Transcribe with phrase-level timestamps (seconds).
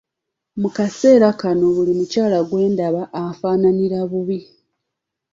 [0.61, 4.39] Mu kaseera kano buli mukyala gw’endaba anfaananira bubi.